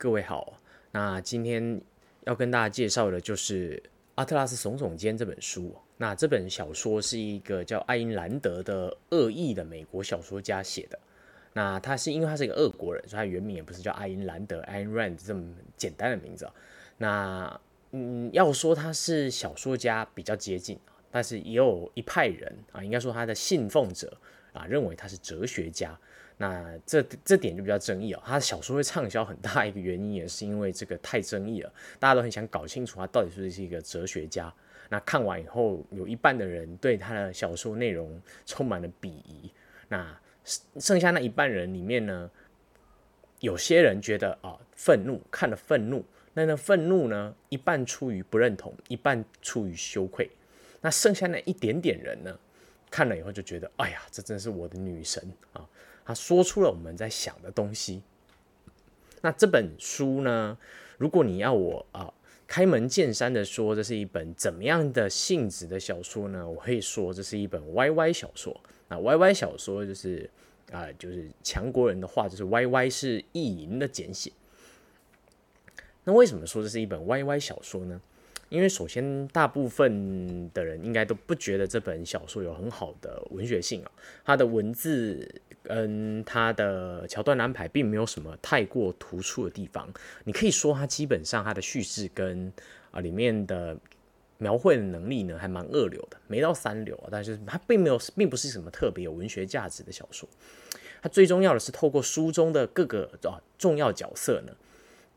[0.00, 0.56] 各位好，
[0.92, 1.82] 那今天
[2.24, 3.76] 要跟大家介绍的就是
[4.14, 5.74] 《阿特拉斯耸耸肩》这本书。
[5.96, 10.96] 那这本小说是一个叫爱因兰德的恶意的美国小说家写的。
[11.52, 16.48] 那他是因为他是一个俄国人，所以他原名也不是叫爱因兰德 （Ayn Rand） 这么简单的名字。
[16.98, 17.60] 那
[17.90, 20.78] 嗯，要说他是小说家比较接近，
[21.10, 24.16] 但是也有一派人啊，应该说他的信奉者
[24.52, 25.98] 啊，认为他是哲学家。
[26.38, 28.22] 那这这点就比较争议哦。
[28.24, 34.50] 他的小说会畅销很大一个原因，也是因为这个太争议了，大家都很想搞清楚他到底是不是一个哲学家。
[34.88, 39.52] 那看完以后，有一半的人对他的小说内容充满了鄙夷。
[39.88, 40.18] 那
[40.78, 42.30] 剩下那一半人里面呢，
[43.40, 50.30] 有些人觉得啊愤怒，看了愤怒，那那愤怒呢，一半出于不认同，一半出于羞愧。
[50.80, 52.38] 那剩下那一点点人呢，
[52.90, 55.68] 看了以后就觉得，哎呀，这真是我的女神啊！
[56.08, 58.00] 他说出了我们在想的东西。
[59.20, 60.56] 那这本书呢？
[60.96, 62.10] 如果你要我啊
[62.46, 66.48] 开门见山的说，这是一本怎么样的性质的小说呢？
[66.48, 68.58] 我可以说这是一本 YY 小说。
[68.88, 70.30] 那 YY 小说就是
[70.72, 74.32] 啊，就是强国人的话，就是 YY 是意淫的简写。
[76.04, 78.00] 那为什么说这是一本 YY 小说呢？
[78.48, 83.90] 因为首先，大部分的人应该都不觉得这本小说有很好的文学性啊，
[84.24, 85.42] 它的文字。
[85.68, 89.86] 跟它的桥段安排并没有什么太过突出的地方，
[90.24, 92.50] 你可以说它基本上它的叙事跟
[92.90, 93.76] 啊里面的
[94.38, 100.26] 描绘的能力呢还蛮二流的，没到三流啊，但是它并没有并不是什么特别有文学价值的小说。
[101.02, 104.52] 它最重要的是透过书中的各个啊重要角色呢，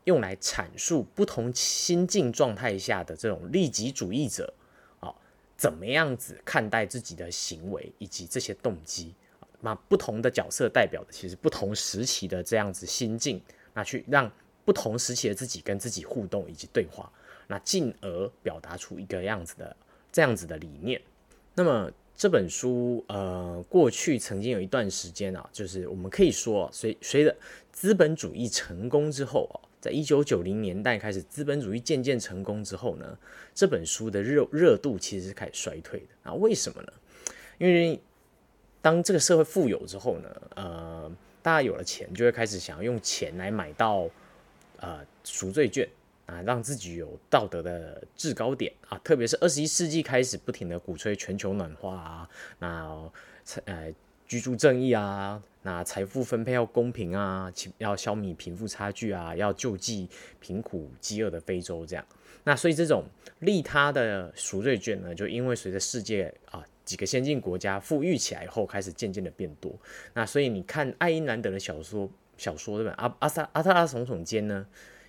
[0.04, 4.52] 用来阐述不同心境状态下的这种利己主义者
[5.00, 5.14] 啊
[5.56, 9.14] 怎么样子看待自己的行为以及这些动机。
[9.62, 13.40] 那不同的角色代表的其实不同时期的这样子心境，
[13.72, 14.30] 那去让
[14.64, 17.10] 不同时期的自己跟自己互动以及对话，
[17.46, 19.74] 那进而表达出一个样子的
[20.12, 21.00] 这样子的理念。
[21.54, 27.34] 那么这本书呃，过去曾经有一段时间啊，就是我们可以说，随随着
[27.70, 33.18] 资本主义成功之后啊，在一九九零年代开始，资本主义渐渐成功之后呢，
[33.54, 36.34] 这本书的热热度其实是开始衰退的啊？
[36.34, 36.92] 为什么呢？
[37.58, 38.00] 因为
[38.82, 41.10] 当这个社会富有之后呢，呃，
[41.40, 44.08] 大家有了钱，就会开始想要用钱来买到
[44.78, 45.88] 呃赎罪券
[46.26, 49.00] 啊，让自己有道德的制高点啊。
[49.04, 52.28] 特别是二十一世纪开始不停的鼓吹全球暖化啊，
[52.58, 53.10] 那
[53.66, 53.94] 呃
[54.26, 60.08] 居住正义啊，那财富分配要公平啊，要消弭贫富差距啊，要救济
[60.40, 62.04] 贫苦饥饿的非洲这样。
[62.42, 63.04] 那所以这种
[63.38, 66.64] 利他的赎罪券呢，就因为随着世界啊。
[66.92, 69.72] 几个先进国家富裕起来以后，开始渐渐的变多。
[70.12, 72.92] 那所以你看爱因兰德的小说，小说对吧？
[72.98, 74.66] 阿阿萨阿特拉耸耸肩呢？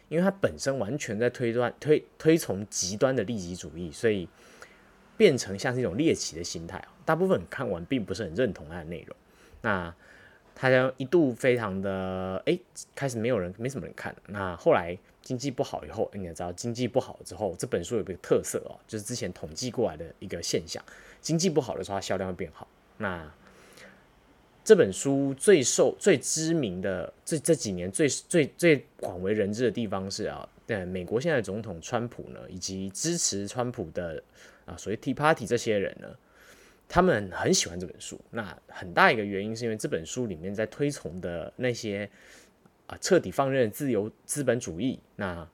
[0.08, 4.30] 因为他本身完全在推断推推崇极端的利己主义，所以
[5.18, 6.82] 变成像是一种猎奇的心态。
[7.04, 9.14] 大部分看完并不是很认同他的内容。
[9.62, 9.94] 那
[10.56, 12.58] 他将一度非常的哎，
[12.96, 14.16] 开始没有人没什么人看。
[14.28, 20.84] 那后来经济不好以后，你也知道经济不好之后，这本书有个特色哦，就是之前统计过来的一个现象。
[21.22, 22.68] 经济不好的时候，它销量会变好。
[22.98, 23.34] 那
[24.64, 34.22] 这本书最受、最知名的这这几年最最最广为人知的地方是啊，对美国现在总统川普呢，以及支持川普的
[34.66, 36.08] 啊，所谓 Tea Party 这些人呢，
[36.88, 38.20] 他们很喜欢这本书。
[38.32, 42.10] 那很大一个原因是因为这本书里面在推崇的那些
[43.02, 45.48] 彻底放任自由资本主义那。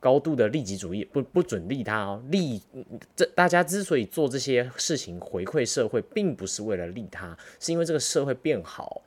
[0.00, 2.62] 高度的利己主义不不准利他哦，利
[3.16, 9.02] 这大家之所以做这些事情回馈社会，并不是为了利他，是因为这个社会变好，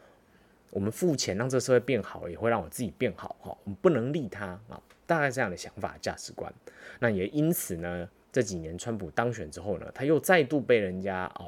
[0.70, 3.58] 我们付钱让这个社会变好，也会让我自己变好哈。
[3.64, 6.54] 我们不能利他啊，大概这样的想法价值观。
[7.00, 11.48] 那也因此呢，这几年川普当选之后呢，他又再度被人家啊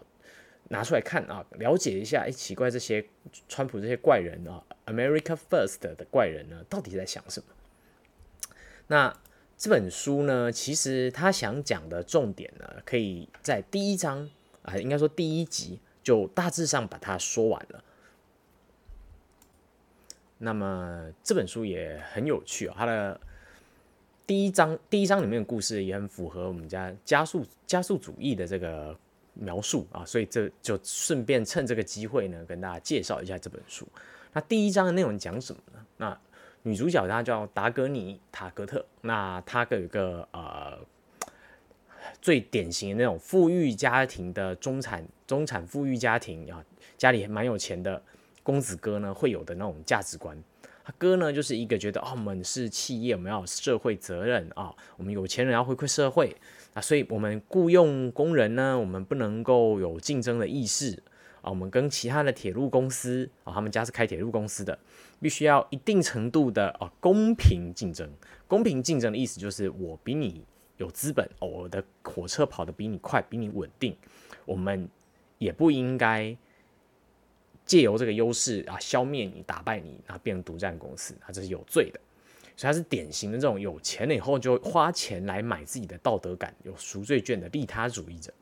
[0.70, 3.06] 拿出来看啊，了解一下，哎，奇怪，这些
[3.48, 7.48] 川普这些怪人啊，America First 的怪人呢，到底在想什么？
[8.88, 9.18] 那。
[9.56, 14.30] 这本书呢，其实他想讲的重点呢，可以在第一章
[14.64, 17.82] 啊，应该说第一集就大致上把它说完了。
[20.40, 23.22] 那么这本书也很有趣啊，它的
[24.28, 28.98] 第一章第一章里面的故事也很符合我们家加速加速主义的这个
[29.34, 33.88] 描述啊，所以这就顺便趁这个机会呢，跟大家介绍一下这本书。
[34.32, 35.86] 那第一章的内容讲什么呢？
[35.98, 36.20] 那
[36.64, 40.80] 女主角她叫达格尼塔格特，那她有一个呃
[42.22, 46.64] 最典型的那种富裕家庭的中产中产富裕家庭啊，
[46.98, 48.02] 家里蛮有钱的
[48.42, 50.38] 公子哥呢会有的那种价值观。
[50.86, 56.36] 他哥呢就是一个觉得哦，我们是企业，我们要有社会责任啊，我们有钱人要回馈社会
[56.74, 61.02] 啊，所以我们雇佣工人呢，我们不能够有竞争的意识
[61.42, 64.78] 啊，我们跟其他的铁路公司啊，他们家是开铁路公司的，
[65.20, 68.10] 必须要一定程度的啊公平竞争。
[68.48, 70.44] 公平竞争的意思就是我比你
[70.78, 73.96] 有资本，我的火车跑得比你快，比你稳定，
[74.46, 74.90] 我们
[75.38, 76.36] 也不应该。
[77.66, 82.00] 借由这个优势啊，消灭你，打败你，然后变成独占公司，啊，这是有罪的。
[82.56, 88.34] 所以他是典型的这种有钱了以后就花钱来买自己的道德感、有赎罪券的利他主义者。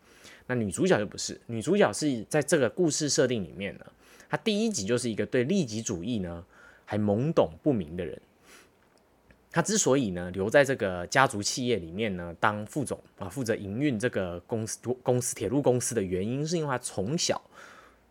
[0.48, 3.86] 那女主角就不是，女主角是在这个故事设定里面呢，
[4.30, 6.46] 她第一集就是一个对利己主义呢
[6.86, 8.22] 还懵懂不明的人。
[9.52, 17.42] 她之所以呢留在这个家族企业里面呢当副总啊，负责营运这个公司公司铁路公司的原因，是因为她从小。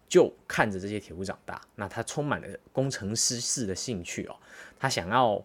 [0.08, 4.34] 就看着这些铁路长大，那她充满了工程师式的兴趣哦。
[4.76, 5.40] 她想要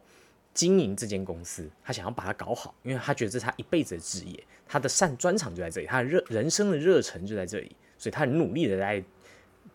[0.56, 9.04] 经营这间公司，他想要把它搞好，因为他觉得这是他一辈子的职业，他的擅专长就在这里，他的热人生的热忱就在这里，所以他很努力的在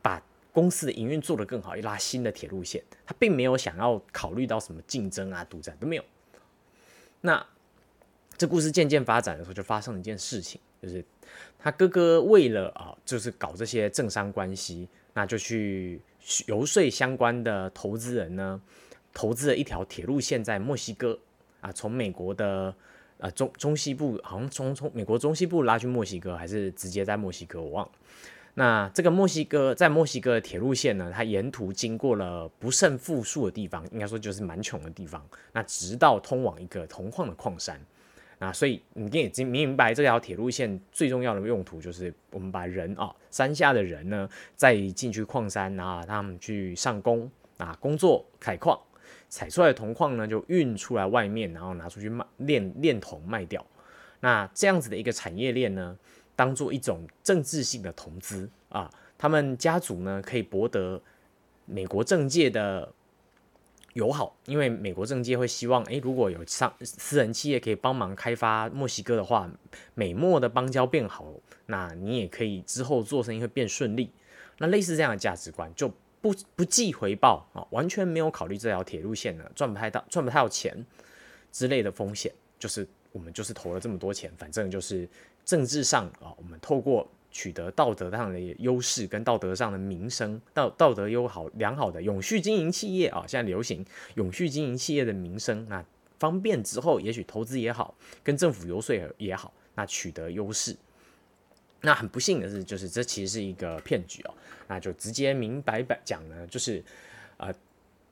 [0.02, 0.20] 把
[0.52, 2.82] 公司的营运做得更好，一拉新的铁路线。
[3.06, 6.04] 他并没有想要考虑到什么竞争啊、独占都没有。
[7.20, 7.46] 那
[8.36, 11.04] 这故事渐渐发展的时候，就发生了一件事情，就是。
[11.62, 16.00] 他哥哥为了啊，就是搞这些政商关系，那就去
[16.46, 18.60] 游说相关的投资人呢，
[19.12, 21.18] 投资了一条铁路线在墨西哥
[21.60, 22.74] 啊，从美国的
[23.18, 27.92] 呃中中西部，好像从从美国中西部拉去墨西哥，还是直接在墨西哥，我忘了。
[28.54, 37.80] 那这个墨西哥在墨西哥的铁路线呢，它沿途经过了不胜富庶的地方，应该说就是蛮穷的地方，那直到通往一个铜矿的矿山。
[38.40, 44.26] 啊，所以你也经明白这条铁路线最重要的用途就是我们把人啊，山下的人呢，
[44.56, 48.80] 再进去矿山啊，他们去上工啊，工作采矿，
[49.30, 53.64] 采出来的铜矿呢就运出来外面，然后拿出去卖炼炼铜卖掉。
[54.20, 55.96] 那这样子的一个产业链呢，
[56.36, 61.00] 当做一种政治性的投资啊，他们家族呢可以博得
[61.64, 62.92] 美国政界的。
[63.94, 69.50] 友好，因为美国政界会希望，诶，如果有上私人企业可以帮忙开发墨西哥的话，
[69.94, 71.26] 美墨的邦交变好，
[71.66, 74.12] 那你也可以之后做生意会变顺利。
[74.58, 80.84] 那类似这样的价值观，就不不计回报啊，完全没有考虑这条铁路线呢赚不太到赚不太到钱
[81.52, 85.08] 之类的风险，就是我们就是投了这么多钱，反正就是
[85.44, 87.08] 政治上啊，我们透过。
[87.32, 93.86] 取得道德上的优势跟道德上的名声，道道德优好良好的永续经营企业啊，现在流行
[94.16, 95.80] 永续经营企业的名声，那
[96.18, 97.94] 方便之后也许投资也好，
[98.24, 100.76] 跟政府游说也好，那取得优势。
[101.80, 104.34] 那很不幸的是，就是这其实是一个骗局哦，
[104.68, 106.82] 那就直接明白白讲呢，就是
[107.36, 107.52] 呃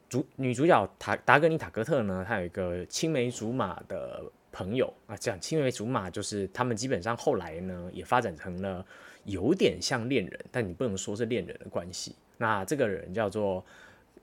[0.08, 8.84] 主女主角塔达格尼塔格特呢，她有一个青梅竹马的朋友啊，这样青梅竹马就是他们基本上后来呢也发展成了。
[9.24, 12.14] 有点像恋人，但你不能说是恋人的关系。
[12.38, 13.62] 那这个人叫做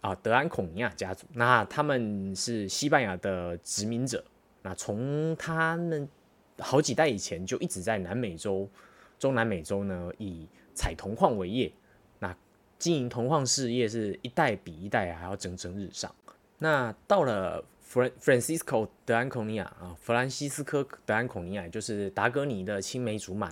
[0.02, 4.24] 啊德安孔尼亚家族，那他们是西班牙的殖民者。
[4.64, 6.10] 那从他们
[6.58, 8.68] 好几代以前就一直在南美洲、
[9.26, 11.72] 中南美洲呢，以采铜矿为业。
[12.20, 12.38] 那
[12.78, 16.14] 经营铜矿事业是一代比一代还要蒸蒸日上。
[16.60, 23.52] 那到了弗兰 Francisco 德安孔尼亚啊，弗兰西斯科德安孔尼亚就是达格尼的青梅竹马。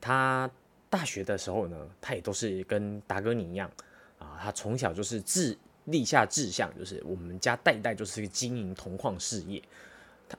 [0.00, 0.50] 他
[0.90, 3.70] 大学的时候呢，他也都是跟达哥尼一样
[4.18, 9.62] 啊，他从小就是志立下志向，就是我们家代代就是经营铜矿事业，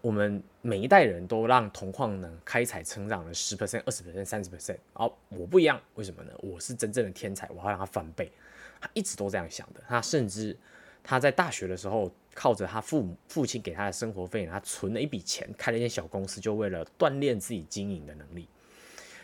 [0.01, 4.77] 我们每一代人都让铜矿呢开采成长了十 percent、二十 percent、三十 percent。
[4.93, 6.31] 哦，我不一样，为什么呢？
[6.39, 8.31] 我是真正的天才，我要让它翻倍。
[8.79, 9.81] 他一直都这样想的。
[9.87, 10.55] 他甚至
[11.03, 18.47] 他在大学的时候，靠着他父母父亲给他的生活费，他存了一笔钱，开了一间小公司，就为了锻炼自己经营的能力。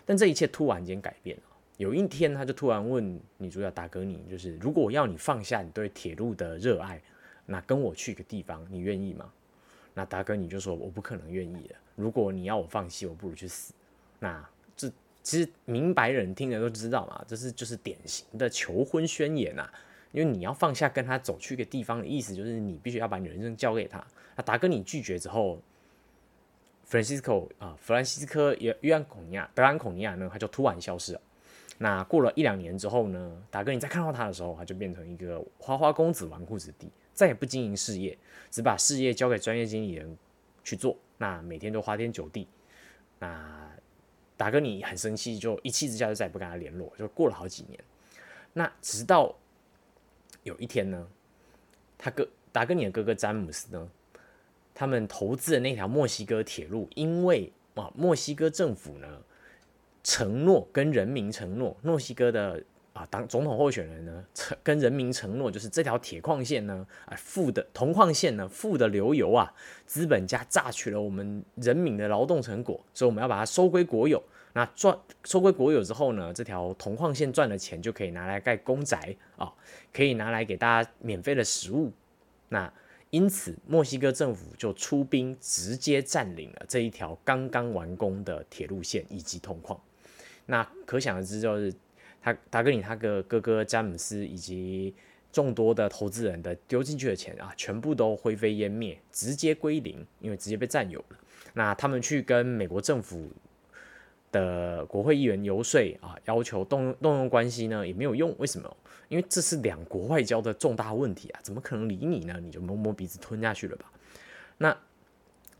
[0.05, 1.43] 但这一切突然间改变了。
[1.77, 7.01] 有一天，他就突然问女主角达格尼：“就是如果我要你放下你对铁路的热爱，
[7.45, 9.31] 那跟我去一个地方，你愿意吗？”
[9.93, 11.75] 那达哥你就说：“我不可能愿意的。
[11.95, 13.73] 如果你要我放弃，我不如去死。”
[14.19, 19.69] 那这其实明白人听了都知道嘛，这是就是典型的求婚宣言呐。
[20.11, 24.05] 因为你要放下跟他走去一个地方的意思，就是你必须要把你人生交给他。
[24.35, 25.59] 那达哥你拒绝之后。
[26.89, 31.21] Francisco 啊，弗兰西斯科约约安孔尼亚德安孔尼亚呢，他就突然消失了。
[31.77, 38.17] 那过了一两年之后呢，达哥你再看到他的时候，他就变成一个花花公子、纨绔子弟，再也不经营事业，
[38.49, 40.17] 只把事业交给专业经理人
[40.63, 40.97] 去做。
[41.19, 42.47] 那每天都花天酒地。
[43.19, 43.71] 那
[44.35, 46.91] 达哥你很生气，就一气之下就再也不跟他联络。
[46.97, 47.79] 就过了好几年，
[48.53, 49.37] 那直到
[50.41, 51.07] 有一天呢，
[51.95, 53.87] 他哥达哥尼的哥哥詹姆斯呢，
[54.73, 59.21] 他们投资的那条墨西哥铁路，因为啊，墨西哥政府呢
[60.01, 62.63] 承诺跟人民承诺，墨西哥的
[62.93, 69.53] 啊当总统候选人呢承跟人民承诺，就是这条铁矿线呢，啊富的铜矿线呢富的流油啊，
[69.85, 74.21] 资本家榨取了我们人民的劳动成果，所以我们要把它收归国有。
[74.53, 79.49] 那赚收归国有之后呢，这条铜矿线赚的钱就可以拿来盖公宅啊，
[79.93, 81.89] 可以拿来给大家免费的食物。
[82.49, 82.69] 那
[83.11, 89.79] 因此，墨西哥政府就出兵直接占领了这一条刚刚完工的铁路线以及铜矿。
[90.45, 91.73] 那可想而知，就是
[92.21, 94.93] 他达格尼他的哥哥詹姆斯以及
[95.31, 101.17] 众多的投资人的丢进去的钱啊，全部都灰飞烟灭，直接归零，因为直接被占有了。
[101.53, 103.29] 那他们去跟美国政府。
[104.31, 108.33] 的国会议员游说啊，要求动动用关系呢，也没有用。
[108.37, 108.77] 为什么？
[109.09, 112.39] 因为这是两国外交的重大问题啊，怎么可能理你呢？
[112.41, 113.91] 你就摸摸鼻子吞下去了吧？
[114.57, 114.77] 那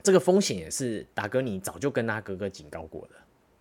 [0.01, 3.15] 这个风险也是达哥你早就跟他哥哥警告过的，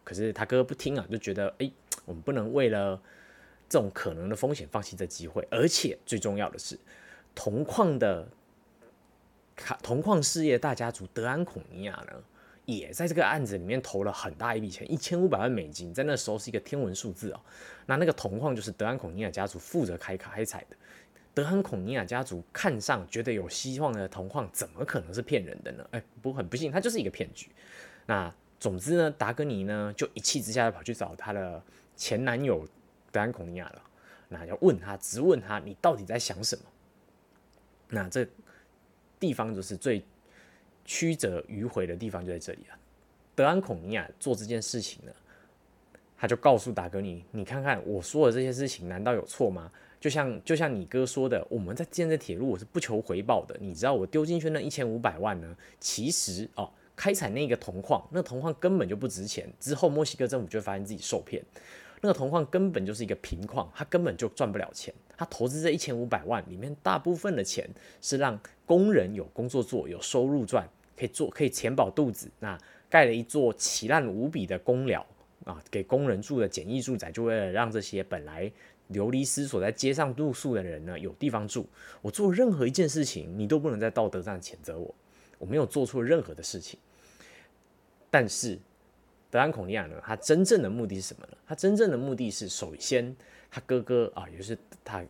[0.04, 1.68] 可是他哥哥不听啊，就觉得哎，
[2.10, 3.00] 我们不能为了
[3.68, 5.46] 这种可能的风险放弃这机会。
[5.50, 6.76] 而且最重要的是，
[7.34, 8.28] 铜矿的
[9.80, 12.22] 铜矿事业大家族德安孔尼亚呢？
[12.66, 17.40] 也在这个案子里面投了很大一笔钱，一千五百万美金，在那时候是一个天文数字哦。
[17.86, 20.76] 那那个铜矿就是德安孔尼亚家族负责开开采的。
[21.34, 25.84] 德安孔尼亚家族看上觉得有希望的铜矿，怎么可能是骗人的呢？
[25.90, 27.50] 哎，不过很不幸，它就是一个骗局。
[28.06, 31.60] 那总之呢，达格尼呢就一气之下跑去找他的
[32.00, 32.66] 前男友
[33.12, 33.82] 德安孔尼亚了。
[34.28, 36.64] 那要问他，直问他，你到底在想什么？
[37.88, 38.26] 那这
[39.18, 40.02] 地方就是最。
[40.82, 42.74] 曲折迂回的地方就在这里啊！
[43.36, 45.12] 德安孔尼亚做这件事情呢，
[46.18, 49.70] 他就告诉达哥尼：“你看看我说的这些事情，难道有错吗？
[50.00, 53.56] 就像就像你哥说的，我们在建这铁路，我是不求回报的。
[53.60, 55.56] 你知道我丢进去那一千五百万呢？
[55.78, 59.48] 其实哦，开采那个铜矿，那铜矿根本就不值钱。
[59.60, 61.40] 之后墨西哥政府就发现自己受骗，
[62.00, 64.92] 那个铜矿根本就是一个平矿，他根本就赚不了钱。
[65.16, 67.68] 他投资这一千五百万里面，大部分的钱
[68.00, 72.30] 是让工人有工作做，有收入赚。”可以做，可以填饱肚子。
[72.40, 72.58] 那
[72.90, 75.06] 盖了一座奇烂无比的公寮
[75.44, 78.52] 啊，给工人住的简易住宅，就为了让这些本来
[78.88, 81.66] 流离失所在街上露宿的人呢，有地方住。
[82.02, 84.94] 我做任何一件事情，你都不能在道德上谴责我，
[85.38, 86.78] 我没有做错任何的事情。
[88.10, 88.58] 但是
[89.30, 91.36] 德安孔尼亚呢，他真正的目的是什么呢？
[91.46, 93.14] 他真正的目的是，首先
[93.50, 95.04] 他哥哥啊，也就是塔。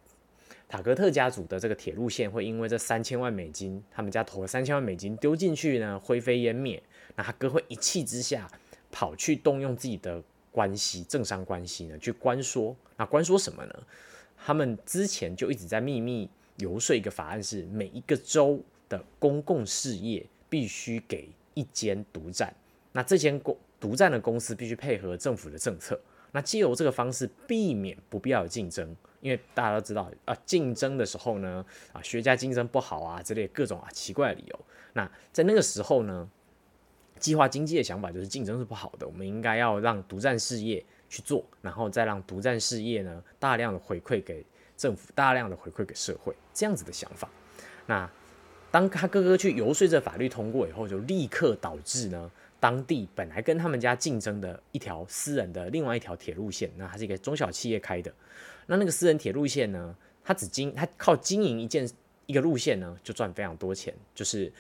[0.69, 6.81] 塔格特家族的这个铁路线会因为这三千万美金，他们家投了三千万美金丢进去呢，灰飞烟灭。
[7.17, 8.49] 那他哥会一气之下
[8.93, 10.23] 跑去动用自己的
[10.53, 12.77] 关系，政商关系呢，去关说。
[12.97, 13.75] 那关说什么呢？
[14.37, 22.55] 他们之前就一直在秘密游说一个法案，是每一个州的公共事业必须给一间独占。
[22.93, 25.99] 那这间公独占的公司必须配合政府的政策。
[26.33, 28.95] 那借由这个方式避免不必要的竞争。
[29.21, 34.61] 因为大家都知道啊，竞争的时候呢，啊，学家竞争不好啊，之类各种啊奇怪的理由。
[34.95, 36.27] 那在那个时候呢，
[37.19, 44.43] 计划经济的想法就是竞争是不好的，我们应该要让独占事业去做，然后再让独占事业呢大量的回馈给
[44.75, 47.29] 政府，大量的回馈给社会，这样子的想法。
[47.85, 48.11] 那
[48.71, 52.31] 当他哥哥去游说这法律通过以后，就立刻导致呢。
[52.61, 58.13] 当地本来跟他们家竞争的一条私人的另外一条铁路线，那它是一个中小企业开的。
[58.67, 61.89] 那那个私人铁路线呢，它只经它靠经营一件
[62.27, 63.93] 一个路线呢，就赚非常多钱。
[64.15, 64.53] 就是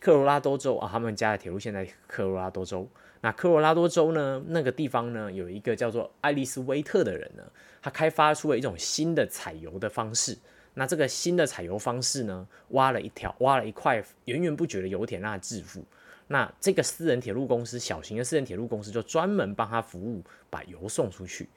[0.00, 2.86] 科罗拉多州啊，他们家的铁路线在科罗拉多州。
[3.22, 7.42] 那科罗拉多州呢，那个地方呢，有一个叫做爱丽丝威特的人呢，
[7.80, 10.36] 他开发出了一种新的采油的方式。
[10.74, 15.82] 那这个新的采油方式呢，挖了一条挖了一块源源不绝的油田，让他致富。
[16.28, 21.48] 那这个私人铁路公司，小型的私人铁路公司就专门帮他服务，把油送出去。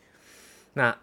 [0.73, 0.95] 那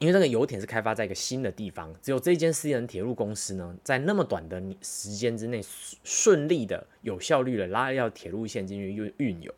[0.00, 5.62] 因为这个油田是开发在一个新的地方，只有这间私人铁路公司呢，在那么短的时间之内
[6.02, 9.54] 顺利的、有效率的拉一条铁路线进去运运油。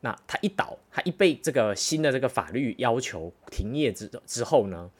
[0.00, 4.90] 那他一倒，他一被这个新的这个法律要求停业之之后呢？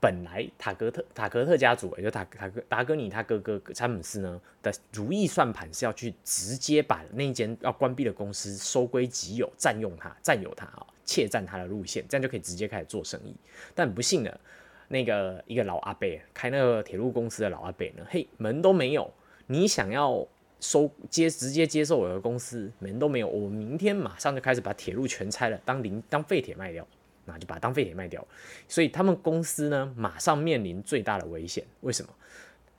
[0.00, 13.36] 本来塔格特塔格特家族，也就塔塔格达格尼他哥哥詹姆斯呢的如意算盘是要去直接把那间要关闭的公司收归己有，占用它，占有它啊，窃占它的路线，这样就可以直接开始做生意。
[13.74, 14.40] 但不幸的，
[14.88, 19.12] 那个一个老阿伯开那个铁路公司的老阿伯呢，嘿，门都没有，
[19.48, 20.26] 你想要
[20.60, 26.86] 收接直接接受我的公司，门都没有，我明天马上就开始把铁路全拆了，当零当废铁卖掉。
[27.32, 28.26] 那就把当废铁卖掉。
[28.68, 31.64] 所以他们公司呢，马上面临最大的危险。
[31.80, 32.12] 为什么？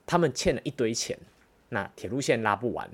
[0.05, 1.17] 他们欠了一堆钱，
[1.69, 2.89] 那铁路线拉不完，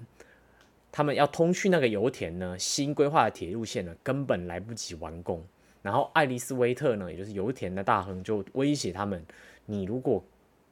[0.91, 5.43] 他们要通去那个油田呢，新规划的铁路线呢，根本来不及完工。
[5.81, 9.25] 然后爱丽丝威特呢，也就是油田的大亨，就威胁他们：
[9.65, 10.23] 你如果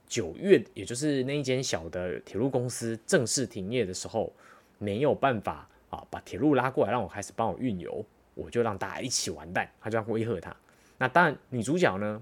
[0.08, 4.32] 九月，也就是那一间小的铁路公司正式停业的时候，
[4.78, 9.68] 没有办法啊，把铁路拉过来让我开始帮我运油，我就让大家一起完蛋。
[9.80, 10.56] 他就要威吓他。
[10.98, 12.22] 那当然，女主角呢？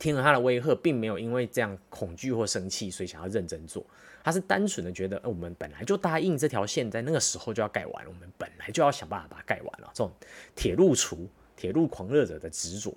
[0.00, 3.86] 听了他的威吓，并没有因为这样恐惧或生气，所以想要认真做。
[4.24, 9.88] 他是单纯的觉得，我们本来就答应这条线在那个时候就要盖完，我们本来就要想办法把它盖完了。
[9.94, 10.10] 这种
[10.56, 12.92] 铁路厨、铁路狂热者的执着，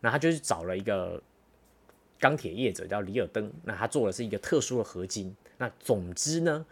[0.00, 1.22] 那他就去找了一个
[2.20, 5.34] 钢铁业者叫里尔登，那他做的是一个特殊的合金。
[5.56, 6.66] 那总之呢，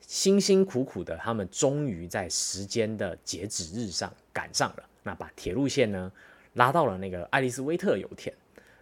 [0.00, 6.12] 辛辛苦苦的，他们终于在时间的截止日上赶上了，那把铁路线呢
[6.58, 8.34] 拉到了那个爱丽丝威特油田。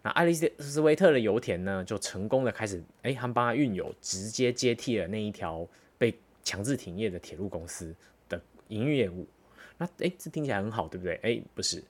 [0.02, 5.66] 那爱丽丝威特的油田呢，就成功的开始，哎，他们帮他运油，直接接替了那一条
[5.98, 7.94] 被强制停业的铁路公司
[8.28, 9.26] 的营业务。
[9.76, 11.18] 那哎，这听起来很好，对不对？
[11.22, 11.82] 哎，不是，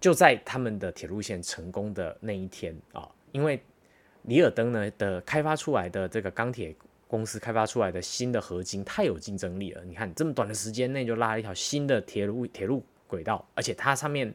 [0.00, 3.58] 就在他们的铁路线成功的那一天啊，因为
[4.22, 6.74] 里尔登呢的开发出来的这个钢铁
[7.06, 9.82] 公司开发出来的新的合金太有竞争力了。
[9.84, 14.32] 你看，这么短的时间内就拉了一条新的铁路铁路轨道，而且它上面。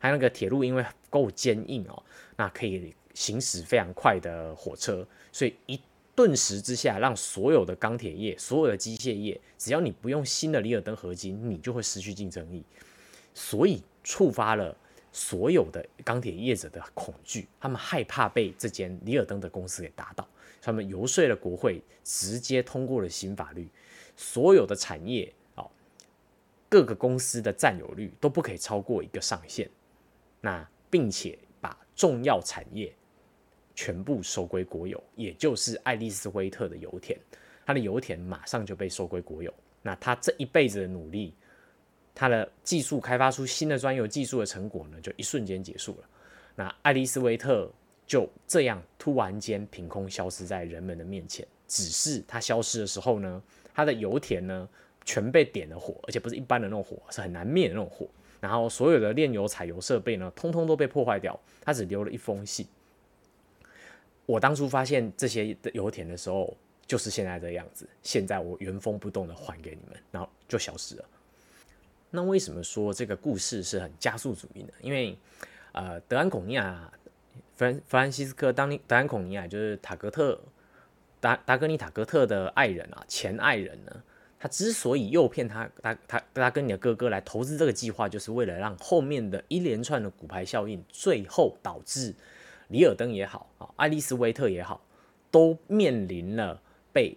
[0.00, 2.02] 它那个铁路因为够坚硬哦，
[2.36, 5.80] 那可以行驶非常快的火车，所以一
[6.14, 12.62] 顿时之下，让所有的钢铁业、所有的机械业，只要你不用新的里尔登合金，你就会失去竞争力。
[13.32, 14.76] 所以触发了
[15.10, 20.28] 所有的钢铁业者的恐惧，他们害怕被这间里尔登的公司给打倒，
[20.60, 23.66] 他们游说了国会，直接通过了新法律，
[24.18, 25.32] 所有的产业，
[26.74, 29.70] 各个公司的占有率都不可以超过一个上限。
[30.40, 32.92] 那并且把重要产业
[33.76, 37.16] 全部收归国有，也就是爱丽丝威特的油田，
[37.64, 39.54] 他的油田马上就被收归国有。
[39.82, 41.32] 那他这一辈子的努力，
[42.12, 46.08] 他的技术开发出新的专有技术的成果呢，就一瞬间结束了。
[46.56, 47.70] 那爱丽丝威特
[48.04, 51.46] 就这样突然间凭空消失在人们的面前。
[51.68, 53.40] 只是他消失的时候呢，
[53.72, 54.68] 他的油田呢
[55.04, 58.06] 全被点了火，而且不是一般的那种火，是很难灭的那种火。
[58.40, 61.38] 然后所有的炼油、采油设备呢，通通都被破坏掉。
[61.62, 62.66] 他只留了一封信。
[64.26, 66.54] 我当初发现这些油田的时候，
[66.86, 67.88] 就是现在这样子。
[68.02, 71.04] 现在我原封不动的还给你们，然后就消失了。
[72.10, 74.72] 那为什么说这个故事是很加速主义呢？
[74.80, 75.16] 因为
[75.72, 76.92] 呃，德安孔尼亚、
[77.56, 80.38] 弗兰弗兰西斯科当德安孔尼亚就是塔格特
[81.20, 84.02] 达达格尼塔格特的爱人啊，前爱人呢？
[84.44, 92.14] 他之所以诱骗他，他他他跟你的哥哥来投资这个计划，就是为了让后面的一连串的股牌效应，最后导致
[92.68, 94.84] 里尔登也好啊，爱丽丝威特也好，
[95.30, 96.60] 都面临了
[96.92, 97.16] 被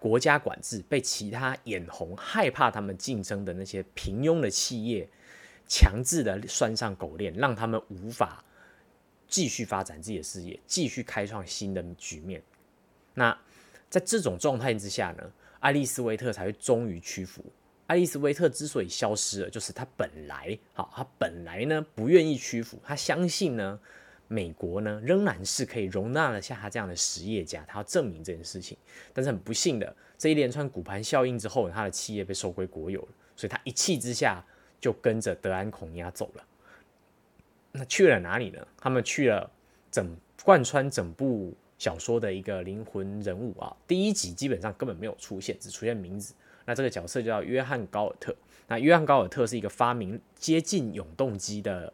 [0.00, 5.08] 国家管制、被其他眼红、害怕他们竞争的那些平庸的企业
[5.68, 8.44] 强制的拴上狗链，让他们无法
[9.28, 12.42] 继续发展自己的事业，继续开创新的局面。
[13.14, 13.38] 那
[13.88, 15.30] 在这种状态之下呢？
[15.62, 17.40] 爱丽丝威特才会终于屈服。
[17.86, 23.78] 爱丽丝威特之所以消失了，就是他本来好，他本来呢不愿意屈服，他相信呢
[24.26, 28.76] 美国呢仍然是可以容纳得下他这样的实业家，他要证明这件事情。
[29.12, 34.44] 但是很不幸的，这一连串股盘效应之后，他的企业被收归国有了，所以他一气之下
[34.80, 36.44] 就跟着德安孔尼亚走了。
[37.70, 38.66] 那去了哪里呢？
[38.76, 39.48] 他们去了
[39.92, 41.54] 整贯穿整部。
[41.82, 46.32] 小说的一个灵魂人物啊，第一集基本上根本没有出现，只出现名字。
[46.64, 48.32] 那这个角色叫约翰高尔特。
[48.68, 51.92] 那约翰高尔特是一个发明接近永动机的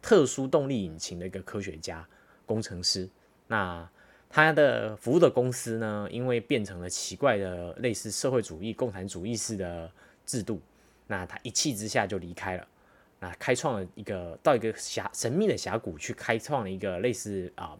[0.00, 2.06] 特殊动力引擎的一个科学家、
[2.46, 3.08] 工程师。
[3.48, 3.90] 那
[4.30, 9.90] 他的服务的公司呢，因为变成了奇怪的类似社会主义、共产主义式的
[10.24, 10.60] 制度，
[11.08, 12.64] 那他一气之下就离开了。
[13.18, 17.76] 那开创了一个到一个峡神秘的峡谷去开创了一个类似啊。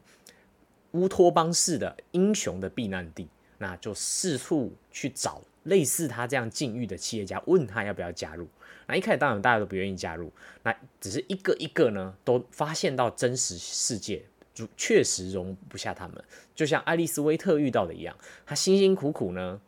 [0.92, 8.48] 乌托邦式的英雄的避难地，那就四处去找类似他这样境遇的企业家，问他要不要加入。
[8.86, 14.24] 那一开始当然大家都不愿意加入，那只是一个一个呢，都发现到真实世界
[14.54, 16.24] 就确实容不下他们。
[16.54, 19.60] 就像爱丽丝威特遇到的一样，他辛辛苦苦呢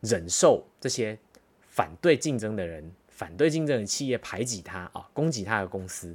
[0.00, 1.18] 忍受这些
[1.62, 6.14] 反对竞争的人、反对竞争的企业排挤他啊，攻击他的公司，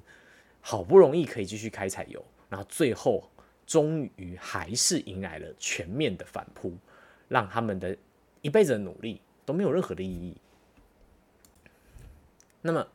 [0.61, 3.29] 好不容易可以继续开采油，然后最后。
[3.65, 6.73] 终于还是迎来了全面的反扑，
[7.27, 7.97] 让他们的
[8.41, 10.35] 一辈子的努力都没有任何的意义。
[12.61, 12.87] 那么，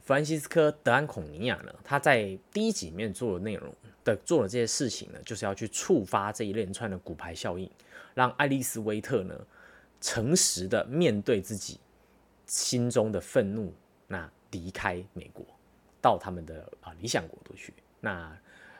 [0.00, 7.70] 弗兰西斯科·德安孔尼亚呢，他在第一集里面做的内容的做的这些事情呢，就是要去触发这一连串的骨牌效应，
[8.14, 9.46] 让爱丽丝·威特呢，
[10.00, 11.78] 诚实的面对自己
[12.46, 13.72] 心中的愤怒，
[14.06, 15.44] 那离开美国，
[16.00, 17.72] 到他们的啊理想国度去。
[18.00, 18.36] 那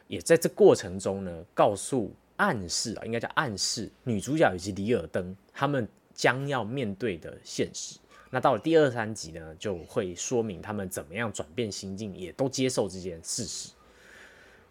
[0.09, 7.99] 也在这过程中呢，告诉暗示啊，应该叫暗示女主角以及里尔登他们将要面对的现实。
[8.31, 13.71] 那到了第二三集呢，就会说明他们怎么样转变心境，也都接受这件事实。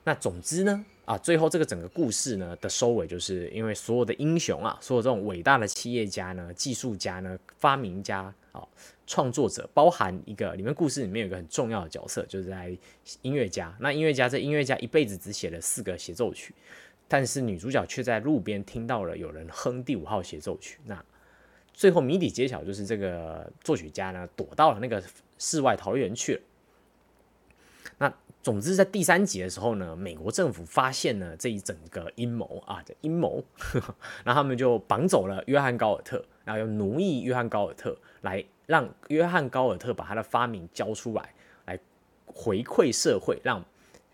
[0.03, 8.61] 那总之呢，啊，最后这个整个故事呢的收尾，就是因为所有的英雄啊，所有这种伟大的企业家呢、技术家呢、发明家啊、
[9.07, 12.75] 创作者，包含一个里面故事里面有一个很重要的角色，就是在
[13.21, 13.75] 音乐家。
[13.79, 16.53] 那音乐家这音乐家一辈子只写了四个协奏曲，
[17.07, 20.79] 但是女主角却在路边听到了有人哼第五号协奏曲。
[20.85, 21.03] 那
[21.73, 25.03] 最后谜底揭晓，就是这个作曲家呢躲到了那个
[25.37, 26.41] 世外桃源去了。
[27.97, 33.43] 那总之，在第三集的时候呢，美国政府发现了这一整个阴谋啊的阴谋，
[34.23, 41.33] 然后他们就绑走了约翰高尔特，然后又奴役约翰高尔特，来让约翰高尔特把他的发明交出来，
[41.65, 41.79] 来
[42.25, 43.63] 回馈社会，让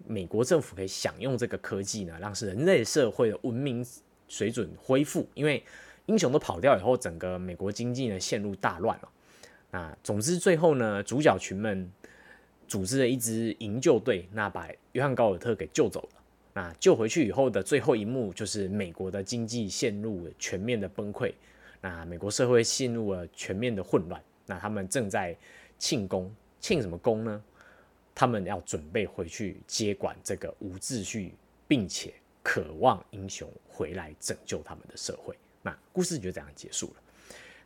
[0.06, 3.86] 美国政府可以享用这个科技呢，让人类社会的文明
[4.28, 5.64] 水准恢复，因为。
[6.08, 9.10] 英雄都跑掉以后，整个美国经济呢陷入大乱了。
[9.70, 11.90] 那总之最后呢，主角群们
[12.68, 16.22] 组织了一支营救队，那把约翰高尔特给救走了。
[16.54, 21.32] 那救回去以后的最后一幕，就是美国的经济陷入全面的崩溃，
[21.80, 24.22] 那美国社会陷入了全面的混乱。
[24.46, 25.36] 那他们正在
[25.78, 27.44] 庆功，庆什么功呢？
[28.14, 31.34] 他们要准备回去接管这个无秩序，
[31.68, 35.36] 并且渴望英雄回来拯救他们的社会。
[35.62, 36.94] 那故事就这样结束了。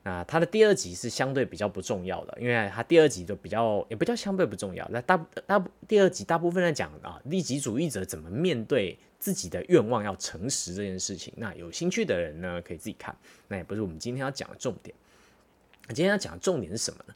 [0.03, 4.87] 那它的第二集是相对比较不重要的，因为它第二集就比较也不叫相对不重要。
[4.91, 11.33] 那大大第二集大部分在讲啊，利己主义者怎么面对自己的愿望要诚实这件事情。
[11.37, 13.17] 那有兴趣的人呢，可以自己看。
[13.47, 14.95] 那也不是我们今天要讲的重点。
[15.87, 17.13] 今天要讲的重点是什么呢？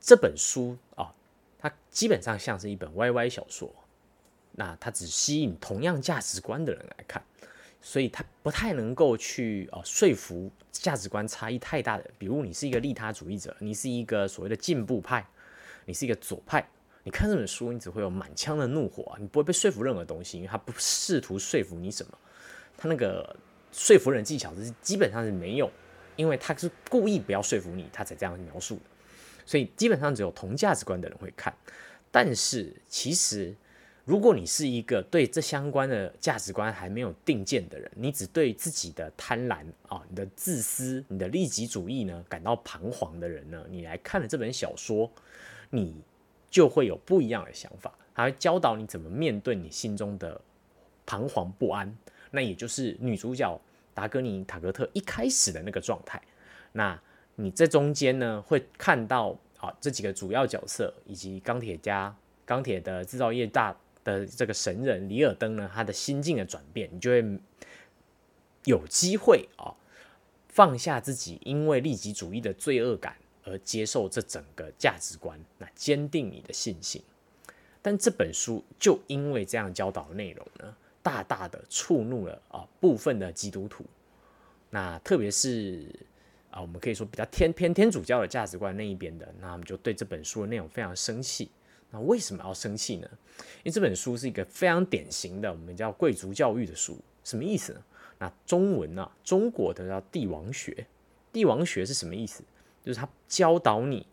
[0.00, 1.14] 这本书啊，
[1.58, 3.74] 它基本上像是一本 YY 小说。
[4.52, 7.22] 那它只吸引同样价值观的人来看。
[7.86, 15.26] 所以它不太能够去啊说服价值观差异太大的，比如你是一个利他主义者，你是一个所谓的进步派，
[15.84, 16.66] 你是一个左派，
[17.02, 22.18] 你看这本书，你只会有满腔的怒火，你不会被说服任何东西，因为他不试图说服你什么，
[22.78, 23.36] 他那个
[23.70, 25.70] 说服人技巧是基本上是没有，
[26.16, 28.78] 因为他是故意不要说服你，他才这样描述，
[29.44, 31.54] 所以基本上只有同价值观的人会看，
[32.10, 33.54] 但是其实。
[34.06, 45.10] 如果你是一个对这相关的价值观还没有定见的人，你只对自己的贪婪啊、你的自私、你的利己主义呢感到彷徨的人呢，你来看了这本小说，
[45.70, 46.02] 你
[46.50, 50.38] 就会有不一样的想法，还会教导你怎么面对你心中的
[51.06, 51.90] 彷徨不安。
[52.30, 53.58] 那也就是女主角
[53.94, 56.20] 达格尼塔格特一开始的那个状态。
[56.72, 57.00] 那
[57.36, 63.74] 你这中间呢，会看到啊这几个主要角色以及钢铁家、钢铁的制造业大。
[64.04, 67.24] 的这个神人里尔登呢，他的心境的转变，你就会
[68.64, 69.72] 有机会啊，
[70.46, 77.02] 放下自己因为利己主义的罪恶感而接受这整个价值观，那坚定你的信心。
[77.80, 83.84] 但这本书就因为这样教导的内容呢，大大的触怒了啊部分的基督徒，
[84.70, 85.86] 那特别是
[86.50, 91.50] 啊我们可以说比较天偏天主教的价值观那一边的，那我们就对这本书的内容非常生气。
[91.90, 93.08] 那为什么要生气呢？
[93.58, 97.84] 因为这本书是一个非常典型的我们叫贵族教育的书，什么意思呢？
[98.18, 99.08] 那中文呢？
[99.22, 100.86] 中国的叫帝王学，
[101.32, 102.42] 帝王学是什么意思？
[102.82, 104.06] 就是他教导你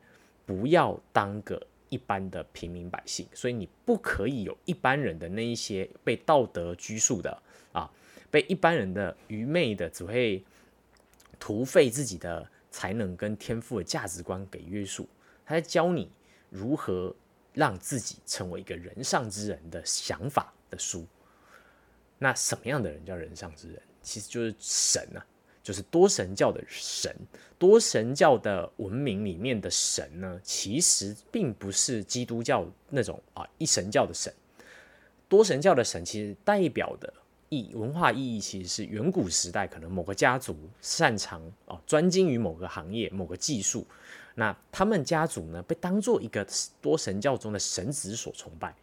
[0.45, 7.39] 不要当个一般的平民百姓，所以你不可以有一般人的那一些被道德拘束的
[7.71, 7.87] 啊，
[8.31, 10.43] 被一般人的愚昧的只会
[11.39, 15.07] 徒费自己的才能跟天赋的价值观给约束。
[15.45, 16.09] 他在教你
[16.49, 17.15] 如何。
[17.53, 21.05] 让自己成为一个人上之人的想法的书，
[22.17, 23.81] 那什么样的人叫人上之人？
[24.01, 25.19] 其实就是神啊，
[25.63, 27.15] 就是多神教的神。
[27.57, 34.33] 多神教的文明里面的神呢，其实并不是基督教那种啊一神教的神。
[35.29, 37.13] 多神教的神其实代表的
[37.49, 43.85] 意文化意义，其实是远古时代可能某个家族擅长啊专精于某个行业、某个技术。
[44.33, 46.47] 那他们家族呢，被当做一个
[46.81, 48.73] 多神教中的神子所崇拜。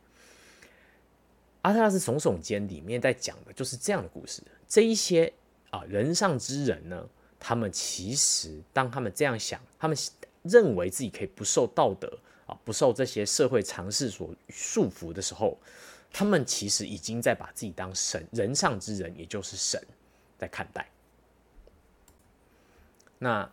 [1.63, 4.43] 阿特拉斯耸耸肩里面在讲的就是这样的故事。
[4.69, 5.33] 这一些
[5.71, 9.97] 啊人上之人呢，他们其实当他们这样想，他们
[10.43, 15.59] 认为自己可以不受道德啊，不受这些社会常识所束缚的时候，
[16.11, 19.81] 他们其实已经在把自己当神，人上之人，也就是神
[20.39, 20.91] 在看待。
[23.19, 23.51] 那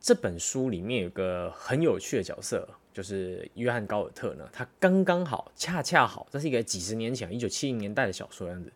[0.00, 8.72] 这本书里面有个很有趣的角色，就是约翰高尔特呢，他刚刚好，恰恰好，这是一个几十年前，一九七零年代的小说样子。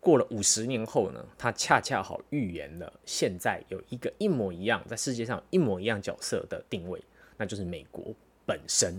[0.00, 6.98] 过了五十年后呢，他恰恰好预言了现在有一个一模一样，在世界上一模一样角色的定位，
[7.36, 8.14] 那就是美国
[8.46, 8.98] 本身。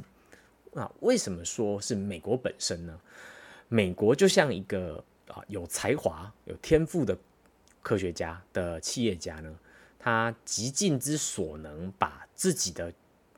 [0.74, 3.00] 那为什么说是美国本身呢？
[3.68, 7.18] 美国就像一个啊有才华、有天赋的
[7.82, 9.58] 科学家的企业家呢，
[9.98, 12.94] 他极尽之所能，把自己的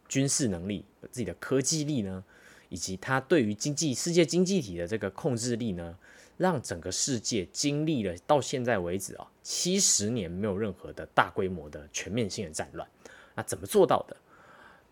[0.10, 2.22] 军事能力、自己的科技力呢，
[2.68, 5.98] 以及他对于经济世界经济体的这个控制力呢。
[6.44, 12.86] 让整个世界经历了到现在为止啊七十年没有任何的大规模的全面性的战乱，
[13.34, 14.18] 那怎么做到的？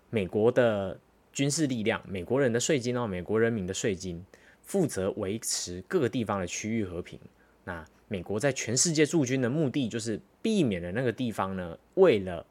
[0.10, 0.98] 美国的
[1.34, 4.26] 军事力量，美国人的税金哦，美国人民的税金，
[4.62, 7.20] 负责维持各个地方的区域和平。
[7.66, 12.46] 那美国在全世界驻军的目的，就是避免了那个地方呢，为了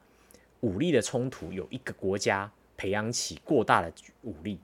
[0.59, 4.59] 武力的冲突，有一个国家培养起过大的武力。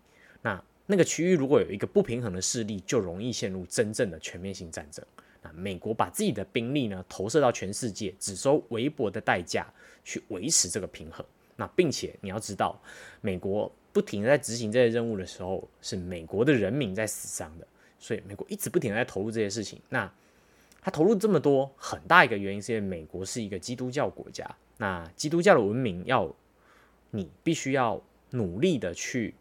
[0.89, 5.05] 那个区域如果有一个不平衡的势力，就容易陷入真正的全面性战争。
[5.41, 9.67] 那美国把自己的兵力呢投射到全世界，只收微薄的代价
[10.05, 11.23] 去维持这个平衡。
[11.57, 12.81] 那并且你要知道，
[13.19, 17.67] 美国不停的在执行这些任务的时候，是美国的人民在死伤的。
[17.99, 19.81] 所以美国一直不停的在投入这些事情。
[19.89, 20.09] 那
[20.81, 24.49] 他投入这么多，很大一个原因是因为美国是一个基督教国家。
[24.77, 26.33] 那基督教的文明要
[27.11, 29.35] 你必须要努力的去。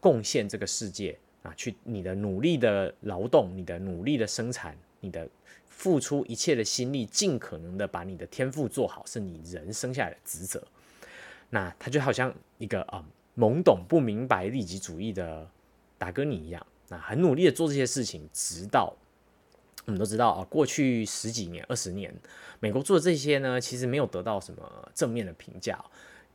[0.00, 5.28] 贡献这个世界啊，去你的努力的劳动，你的努力的生产，你的
[5.68, 10.62] 付出一切的心力，尽可能的把你的天赋做好，是你人生下来的职责。
[11.50, 13.04] 那他就好像一个啊
[13.36, 15.48] 懵懂不明白利己主义的
[15.98, 18.94] 达哥尼一样，那很努力的做这些事情，直到
[19.86, 22.14] 我们都知道啊，过去十几年、二十年，
[22.60, 25.82] 美国做的这些呢，其实没有得到什么正面的评价。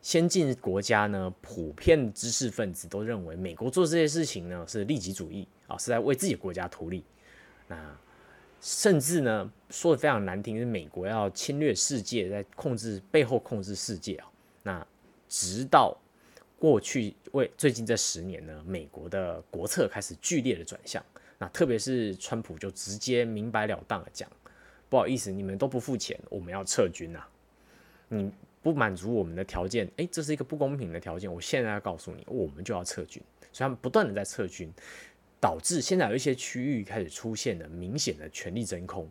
[0.05, 7.03] 先进国家呢，普遍知识分子都认为美国做这些事情呢是利己主义啊，是在为自己国家图利。
[7.67, 7.97] 那
[8.61, 14.31] 甚至呢说的非常难听，是美国要侵略世界，在控制背后控制世界啊。
[14.61, 14.87] 那
[15.27, 15.97] 直到
[16.59, 21.03] 过去为最近这十年呢，美国的国策开始剧烈的转向。
[21.39, 24.29] 那特别是川普就直接明白了当的讲，
[24.87, 27.25] 不好意思，你们都不付钱，我们要撤军呐。
[28.09, 28.31] 你。
[28.65, 31.31] 不满足我们的条件，诶，这是一个不公平的条件。
[31.31, 34.73] 我现在要告诉你，我们就要撤军，所以他们不断的在撤军，
[35.39, 39.07] 导致现在有一些区域开始出现了明显的权力真空，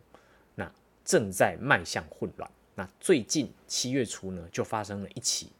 [0.55, 0.69] 那
[1.05, 2.51] 正在迈向混乱。
[2.75, 5.53] 那最近七月初呢，就发生了一起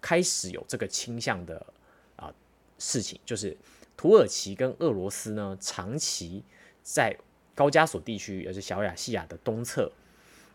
[0.00, 1.66] 开始有这个倾向的
[2.16, 2.32] 啊
[2.78, 3.54] 事情，就是
[3.94, 6.42] 土耳其跟俄罗斯呢，长期
[6.82, 7.14] 在
[7.54, 9.92] 高加索地区，也是小亚细亚的东侧。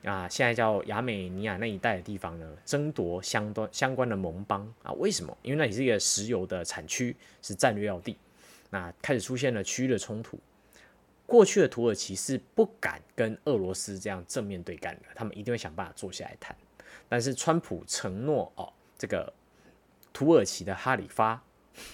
[0.03, 4.91] 啊，现在叫亚美尼亚那一带的地方呢，争夺相关相关的盟邦啊？
[4.93, 5.36] 为什么？
[5.41, 8.17] 因为那里是一个石油的产区，是战略要地。
[8.69, 10.39] 那开始出现了区域的冲突。
[11.25, 16.55] 过去的土耳其是不敢跟俄罗斯这样正面对干的，他们一定会想办法坐下来谈。
[17.10, 19.33] 但是川普承诺哦，这个
[20.13, 21.41] 土耳其的哈里发，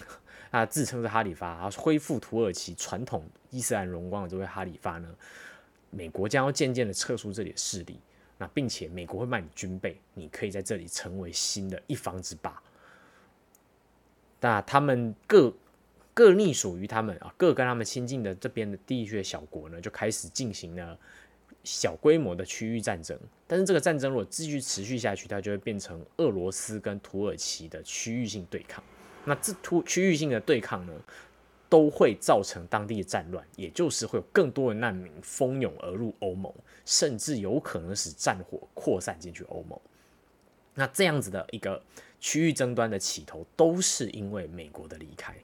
[0.51, 5.15] 他自称是哈里发，然后恢复土耳其传统伊斯兰荣光的这位哈里发呢？
[5.95, 7.99] 美国将要渐渐的撤出这里的势力，
[8.37, 12.61] 那并且美国会卖你军备，你可以在这里成为新的一方之霸。
[14.41, 15.53] 那他们各
[16.13, 20.97] 各隶属于他们啊，各跟他们亲近的这边的地区的小国呢，就开始进行了
[21.63, 23.17] 小规模的区域战争。
[23.47, 28.83] 但是这个战争如果继续持续下去，它就会变成俄罗斯跟土耳其的区域性对抗。
[29.25, 30.93] 那这突区域性的对抗呢？
[31.73, 36.53] 都会造成当地的战乱，也就是会有更多的难民蜂拥而入欧盟，
[36.85, 39.79] 甚至有可能使战火扩散进去欧盟。
[40.75, 41.81] 那这样子的一个
[42.19, 45.35] 区域争端的起头，都是因为美国的离开。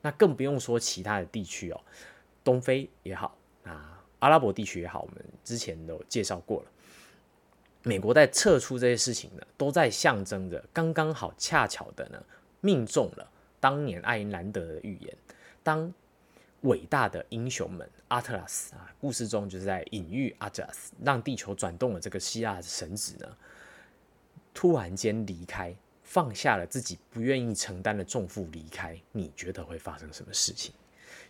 [0.00, 1.80] 那更不用说其他的地区哦，
[2.44, 6.66] 东非也好，啊，阿拉伯地区也好，我们之前都介绍过了。
[7.82, 12.22] 美国在撤出这些事情呢，都在象征着刚刚好恰巧的呢，
[12.60, 15.16] 命中了当年爱因兰德的预言。
[15.64, 15.92] 当
[16.60, 23.36] 伟大的英雄们阿特拉斯啊，故事中就是在隐喻阿特拉斯让地球转动的这个希腊神子呢，
[24.52, 30.72] 突然间离开，放下了自己不愿意承担的重负离开，你觉得会发生什么事情？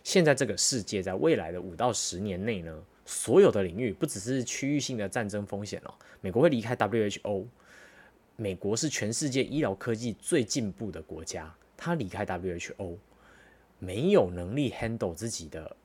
[0.03, 7.45] 现在这个世界在未来的五到十年内呢，所有的领域不只是区域性的战争风险哦，美国会离开 WHO，
[8.35, 11.53] 美国是全世界医疗科技最进步的国家。
[11.77, 12.95] 他离开 WHO，
[13.85, 15.75] 没有能力 handle 自己的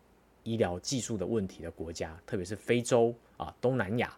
[0.43, 4.17] 医疗技术的问题的国家，特别是非洲啊、东南亚、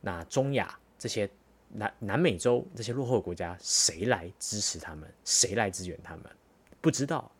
[0.00, 1.28] 那中亚这些
[1.68, 5.06] 南南美洲这些落后的国家，谁来支持他们？
[5.24, 6.24] 谁来支援他们？
[6.80, 7.30] 不知道。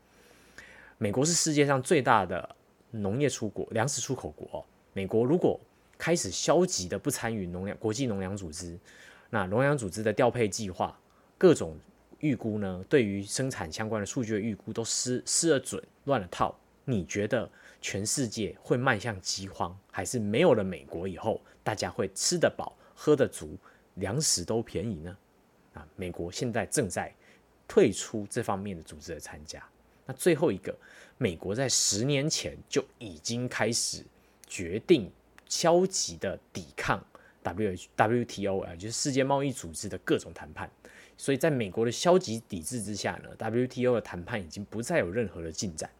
[0.99, 2.57] 美国是世界上最大的
[2.91, 4.63] 农业出国、粮食出口国。
[4.93, 5.59] 美国如果
[5.97, 8.79] 开始消极的不参与农粮国际农粮组织，
[9.31, 10.99] 那农粮组织的调配计划、
[11.39, 11.79] 各种
[12.21, 16.55] 预估呢，对于生产相关的数据的预估都失失了准、乱了套。
[16.85, 17.49] 你觉得
[17.81, 23.57] 全世界会迈向饥荒，还是没有了美国以后，大家会吃得饱、喝得足、
[23.95, 25.17] 粮食都便宜呢？
[25.75, 27.15] 啊，美国现在正在
[27.69, 29.63] 退出这方面的组织的参加。
[30.05, 30.77] 那最后一个，
[31.17, 34.05] 美国在十年前就已经开始
[34.47, 35.09] 决定
[35.49, 37.05] 消极的抵抗
[37.45, 40.69] W WTO 啊，就是世界贸易组织的各种谈判。
[41.21, 45.91] 所以在美国的消极抵制之下呢，WTO 的谈判已经不再有任何的进展。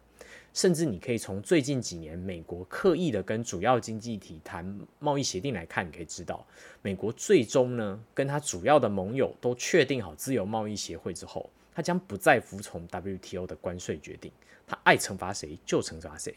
[0.51, 4.65] 甚至你可以从最近几年美国刻意的跟主要经济体谈
[4.97, 6.43] 贸易协定来看，你可以知道，
[6.81, 11.47] 美国最终呢跟他主要的盟友都确定好自由贸易协会之后。
[11.75, 14.31] 他将不再服从 WTO 的关税决定，
[14.65, 16.33] 他爱惩罚谁就惩罚谁，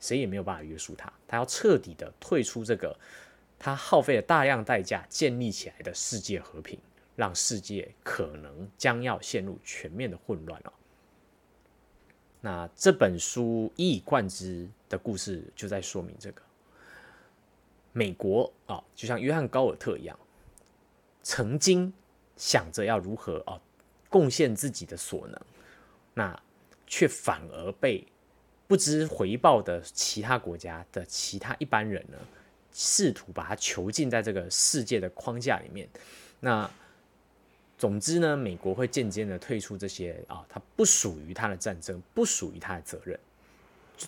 [0.00, 1.12] 谁也没有办法约束他。
[1.28, 2.98] 他要彻底的退出这个
[3.58, 6.78] 他耗费了大量代价建立起来的世界和平，
[7.16, 10.72] 让世界可能将要陷入全面的混乱了。
[12.40, 16.42] 那这本书一以贯之的故事就在说明这个：
[17.92, 20.18] 美国啊，就像约翰高尔特一样，
[21.22, 21.92] 曾经
[22.36, 23.60] 想着要如何啊。
[24.10, 25.40] 贡献自己的所能，
[26.12, 26.42] 那
[26.86, 28.06] 却反而被
[28.68, 32.18] 不知回报的其他国家的其他一般人呢，
[32.74, 35.88] 试图把他囚禁在这个世界的框架里面。
[36.40, 36.70] 那
[37.82, 43.18] 总之呢，美国会渐渐的退出这些啊，它不属于它的战争，不属于它的责任。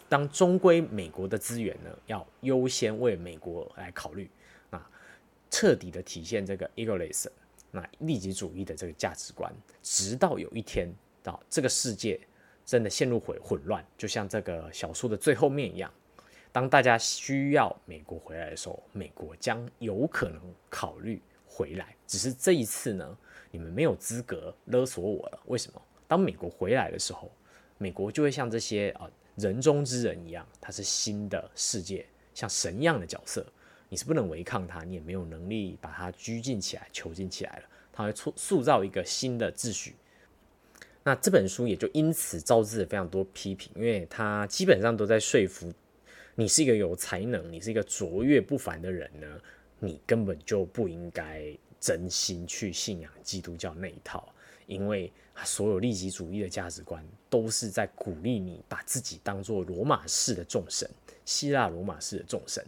[0.08, 4.30] 当终归美国的资源呢，要优先为美国来考虑
[4.70, 4.88] 啊，
[5.50, 7.37] 彻底的体现这个 e g o l i s m。
[7.72, 10.88] 那利己主义的这个价值观，直到有一天，
[11.20, 12.20] 到这个世界
[12.64, 15.92] 真的陷入混混乱，就像这个小说的最后面一样，
[16.52, 21.20] 当大家需要美国回来的时候，美国将有可能考虑
[21.55, 21.95] 回来。
[22.07, 23.17] 只是这一次呢，
[23.53, 25.40] 你们没有资格勒索我了。
[25.47, 25.81] 为什么？
[26.09, 27.31] 当美国回来的时候，
[27.79, 33.47] 美国就会像这些啊人中之人一样，他是新的世界，像神一样的角色。
[33.88, 37.62] 你是不能违抗他，你也没有能力把他拘禁起来、囚禁起来了。
[37.93, 39.95] 他会塑塑造一个新的秩序。
[41.05, 45.73] 那这本书也就因此招致了非常多批评，因为他基本上都在说服
[46.35, 49.40] 你是一个有才能、你是一个卓越不凡的人呢，
[49.85, 51.44] 你根本就不应该
[51.81, 54.33] 真心去信仰基督教那一套，
[54.66, 55.12] 因为
[55.44, 60.88] 所有利己主义的价值观都是在鼓励你把自己当做罗马式的众神、
[61.25, 62.64] 希腊罗马式的众神。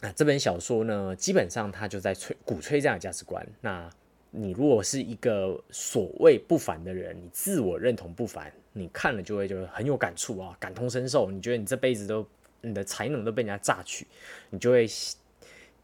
[0.00, 3.46] 那这本小说呢，基本上他就在吹鼓吹这样的价值观。
[3.60, 3.88] 那
[4.30, 11.30] 你如果是一个所谓不凡的人，你自我认同不凡，你看了就会就很有感触啊，感同身受。
[11.30, 12.26] 你觉得你这辈子都
[12.60, 14.06] 你的才能都被人家榨取，
[14.50, 14.86] 你就会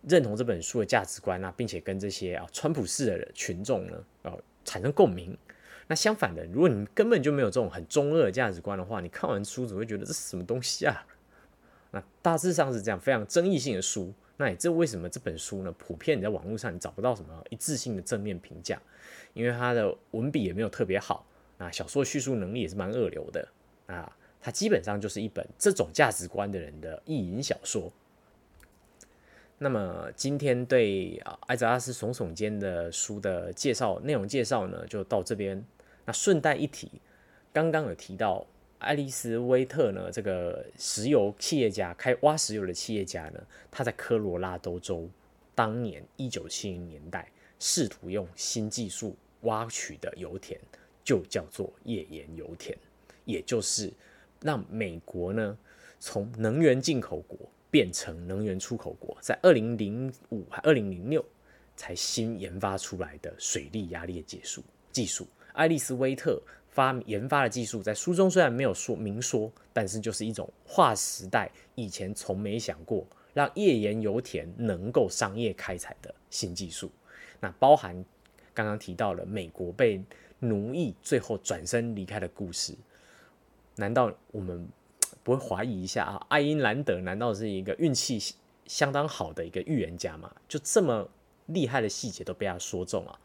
[0.03, 5.37] 认同这本书的价值观啊，并且跟这些啊川普式的群众呢，呃产生共鸣。
[5.87, 11.07] 那相反的，如果你根本就没有这种很中二的价值观的话，你看完书只会觉得这是什么东西啊？
[11.91, 14.13] 那大致上是这样，非常争议性的书。
[14.37, 15.73] 那也这为什么这本书呢？
[15.79, 18.81] 普遍你在网络上你找不到什么一致性的正面评价，
[19.33, 21.27] 因为它的文笔也没有特别好。
[21.57, 23.49] 那小说叙述能力也是蛮二流的。
[23.87, 27.91] 啊，它基本上就是一本这种价值观的人的意淫小说。
[29.59, 35.65] 那么今天对啊艾泽拉斯耸耸肩的书的介绍内容介绍呢，就到这边。
[36.05, 36.91] 那顺带一提，
[37.53, 38.47] 刚刚有提到。
[38.79, 40.09] 爱丽丝·威特呢？
[40.09, 43.41] 这个石油企业家，开挖石油的企业家呢？
[43.73, 45.11] 他在科罗拉多州，
[45.53, 50.61] 当年一九七零年代，试图用新技术挖取的油田，
[51.03, 52.79] 就叫做页岩油田，
[53.25, 53.93] 也就是
[54.43, 55.59] 让美国呢，
[55.99, 57.37] 从能源进口国
[57.71, 61.25] 变成能源出口国，在二零零五还二零零六
[61.77, 64.63] 才新研发出来的水力压裂技术
[64.93, 66.41] 技术，爱丽丝·威特。
[66.71, 73.05] 发研发的技术在书中虽然没有说明说，但是就是一种划时代以前从没想过
[73.35, 76.89] 让页岩油田能够商业开采的新技术。
[77.41, 78.05] 那包含
[78.55, 80.01] 刚刚提到了美国被
[80.39, 82.77] 奴役最后转身离开的故事，
[83.75, 84.69] 难道我们
[85.29, 86.27] 不会怀疑一下啊？
[86.31, 88.19] 爱因兰德难道是一个运气
[88.65, 90.35] 相当好的一个预言家吗？
[90.49, 91.07] 就这么
[91.49, 93.19] 厉害的细节都被他说中了。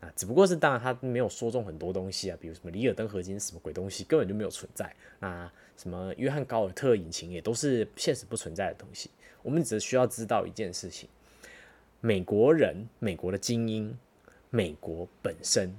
[0.00, 4.94] 啊，只不过是当然他没有说中很多东西啊，比如什么里尔登合金什么鬼东西根本就没有存在。
[5.18, 9.08] 那什么约翰高尔特引擎也都是现实不存在的东西。
[9.42, 11.08] 我们只需要知道一件事情：
[12.02, 13.96] 美国人、美国的精英、
[14.50, 15.74] 美国本身，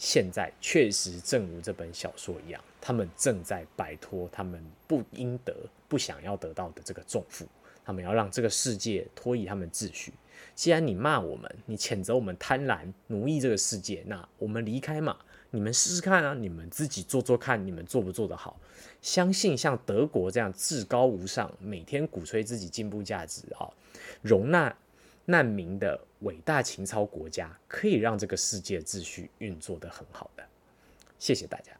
[0.00, 5.54] 现在确实正如这本小说一样，他们正在摆脱他们不应得、
[5.88, 7.46] 不想要得到的这个重负。
[7.84, 10.14] 他们要让这个世界脱离他们秩序。
[10.54, 15.18] 既然你骂我们，你谴责我们贪婪奴役这个世界，那我们离开嘛？
[15.50, 16.32] 你们试试看啊！
[16.32, 18.58] 你们自己做做看，你们做不做得好？
[19.02, 23.68] 相信像德国这样至高无上、每天鼓吹自己进步价值啊，
[24.22, 24.74] 容纳
[25.30, 30.44] 难民的伟大情操国家，可以让这个世界秩序运作得很好的。
[31.18, 31.79] 谢谢大家。